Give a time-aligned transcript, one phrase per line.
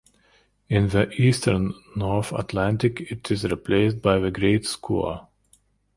[0.67, 5.27] In the eastern North Atlantic it is replaced by the great skua.